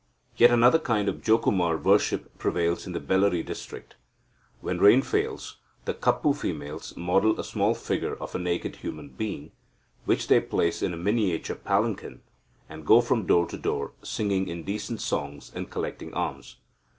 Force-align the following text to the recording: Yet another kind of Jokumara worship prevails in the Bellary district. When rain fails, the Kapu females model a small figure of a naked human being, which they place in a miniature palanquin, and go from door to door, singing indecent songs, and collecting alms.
Yet 0.35 0.49
another 0.49 0.79
kind 0.79 1.07
of 1.07 1.21
Jokumara 1.21 1.77
worship 1.79 2.35
prevails 2.39 2.87
in 2.87 2.93
the 2.93 2.99
Bellary 2.99 3.43
district. 3.45 3.97
When 4.59 4.79
rain 4.79 5.03
fails, 5.03 5.57
the 5.85 5.93
Kapu 5.93 6.33
females 6.35 6.97
model 6.97 7.39
a 7.39 7.43
small 7.43 7.75
figure 7.75 8.15
of 8.15 8.33
a 8.33 8.39
naked 8.39 8.77
human 8.77 9.09
being, 9.09 9.51
which 10.05 10.27
they 10.27 10.41
place 10.41 10.81
in 10.81 10.95
a 10.95 10.97
miniature 10.97 11.55
palanquin, 11.55 12.21
and 12.67 12.83
go 12.83 12.99
from 12.99 13.27
door 13.27 13.45
to 13.49 13.57
door, 13.59 13.91
singing 14.01 14.47
indecent 14.47 15.01
songs, 15.01 15.51
and 15.53 15.69
collecting 15.69 16.15
alms. 16.15 16.55